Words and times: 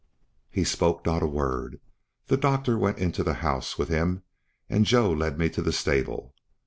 He 0.49 0.63
spoke 0.63 1.05
not 1.05 1.21
a 1.21 1.27
word; 1.27 1.79
the 2.25 2.35
doctor 2.35 2.75
went 2.75 2.97
into 2.97 3.23
the 3.23 3.35
house 3.35 3.77
with 3.77 3.89
him, 3.89 4.23
and 4.67 4.83
Joe 4.87 5.11
led 5.11 5.37
me 5.37 5.47
to 5.49 5.61
the 5.61 5.71
stable. 5.71 6.33